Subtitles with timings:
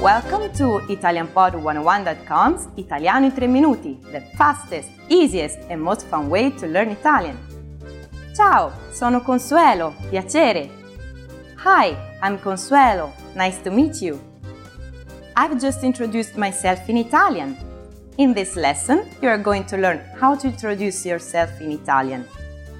[0.00, 6.66] Welcome to ItalianPod101.com's Italiano in 3 minuti, the fastest, easiest and most fun way to
[6.66, 7.36] learn Italian.
[8.34, 10.70] Ciao, sono Consuelo, piacere.
[11.56, 14.20] Hi, I'm Consuelo, nice to meet you.
[15.34, 17.56] I've just introduced myself in Italian.
[18.18, 22.24] In this lesson, you are going to learn how to introduce yourself in Italian.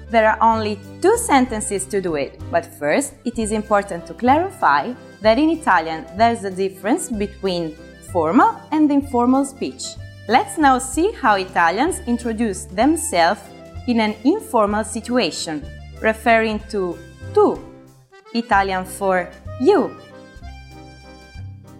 [0.09, 4.93] There are only two sentences to do it, but first it is important to clarify
[5.21, 7.75] that in Italian there's a difference between
[8.13, 9.83] formal and informal speech.
[10.29, 13.41] Let's now see how Italians introduce themselves
[13.87, 15.65] in an informal situation,
[16.01, 16.97] referring to
[17.33, 17.59] tu,
[18.33, 19.29] Italian for
[19.59, 19.95] you.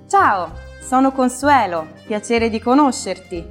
[0.10, 3.46] Ciao, sono Consuelo, piacere di conoscerti.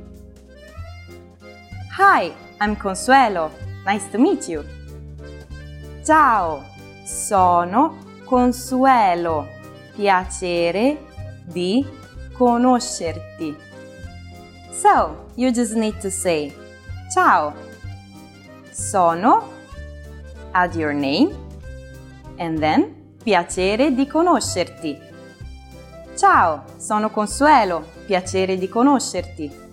[1.98, 3.50] Hi, I'm Consuelo,
[3.86, 4.64] nice to meet you.
[6.04, 6.62] Ciao,
[7.04, 9.48] sono Consuelo,
[9.94, 10.98] piacere
[11.44, 11.86] di
[12.32, 13.56] conoscerti.
[14.72, 16.52] So, you just need to say
[17.12, 17.54] ciao,
[18.72, 19.48] sono,
[20.50, 21.32] add your name,
[22.38, 24.98] and then piacere di conoscerti.
[26.16, 29.65] Ciao, sono Consuelo, piacere di conoscerti.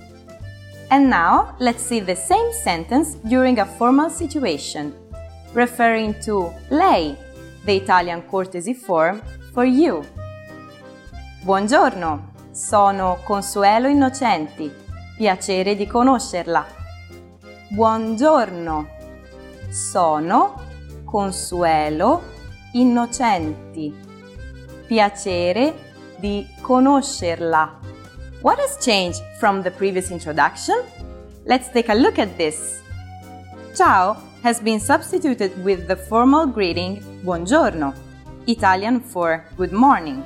[0.93, 4.93] And now let's see the same sentence during a formal situation,
[5.51, 7.17] referring to lei,
[7.65, 9.19] the Italian courtesy form
[9.53, 10.03] for you.
[11.41, 14.71] Buongiorno, sono Consuelo Innocenti.
[15.17, 16.63] Piacere di conoscerla.
[17.69, 18.87] Buongiorno,
[19.71, 20.61] sono
[21.05, 22.21] Consuelo
[22.73, 23.91] Innocenti.
[24.85, 25.73] Piacere
[26.17, 27.92] di conoscerla.
[28.43, 30.83] What has changed from the previous introduction?
[31.45, 32.81] Let's take a look at this.
[33.73, 37.95] Ciao has been substituted with the formal greeting buongiorno
[38.47, 40.25] Italian for good morning.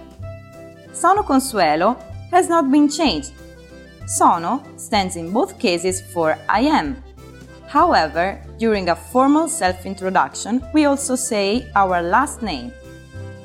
[0.93, 1.95] Sono Consuelo
[2.31, 3.33] has not been changed.
[4.07, 7.03] Sono stands in both cases for I am.
[7.67, 12.73] However, during a formal self introduction, we also say our last name.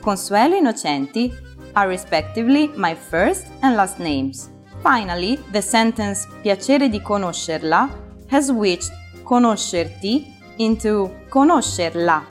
[0.00, 1.30] Consuelo Innocenti
[1.76, 4.48] are respectively my first and last names.
[4.82, 7.88] Finally, the sentence piacere di conoscerla
[8.26, 8.90] has switched
[9.22, 10.26] conoscerti
[10.56, 12.24] into conoscerla,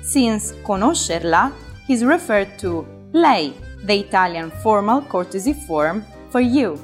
[0.00, 1.52] since conoscerla
[1.88, 3.52] is referred to lei,
[3.84, 6.76] the Italian formal courtesy form for you.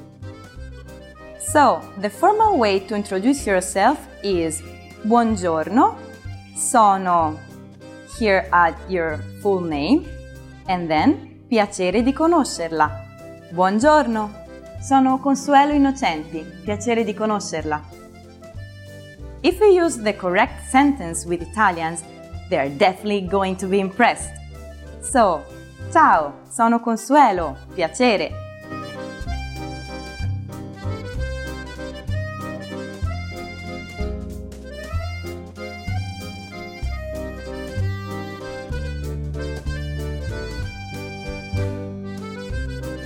[1.40, 4.62] So, the formal way to introduce yourself is
[5.02, 5.96] Buongiorno,
[6.54, 7.38] sono,
[8.18, 10.04] here at your full name,
[10.66, 12.90] and then piacere di conoscerla.
[13.50, 14.46] Buongiorno,
[14.81, 17.83] sono Consuelo Innocenti, piacere di conoscerla.
[19.41, 22.03] If you use the correct sentence with Italians,
[22.49, 24.33] they are definitely going to be impressed.
[25.00, 25.44] So,
[25.93, 28.47] ciao, sono Consuelo, piacere.